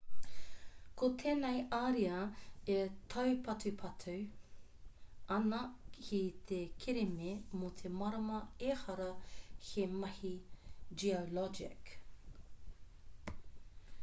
ko 0.99 1.07
tēnei 1.23 1.57
ariā 1.79 2.21
e 2.75 2.77
taupatupatu 3.13 4.15
ana 5.35 5.59
ki 5.97 6.21
te 6.51 6.61
kereme 6.85 7.33
mō 7.65 7.69
te 7.81 7.91
marama 7.99 8.39
ehara 8.71 9.09
he 9.67 9.87
mahi 9.99 10.31
geologic 11.03 11.93